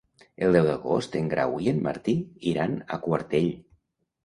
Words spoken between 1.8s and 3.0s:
Martí iran